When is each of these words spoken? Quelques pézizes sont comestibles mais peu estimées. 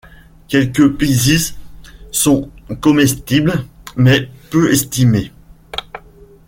Quelques 0.47 0.97
pézizes 0.97 1.53
sont 2.11 2.49
comestibles 2.81 3.63
mais 3.95 4.29
peu 4.49 4.73
estimées. 4.73 5.31